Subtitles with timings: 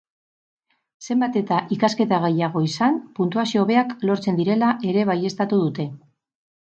[1.07, 5.87] Zenbat eta ikasketa gehiago izan puntuazio hobeak lortzen direla ere baieztatu dute.